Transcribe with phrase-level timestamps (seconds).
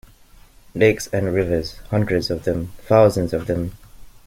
[0.73, 3.73] Lakes and rivers, hundreds of them, thousands of them.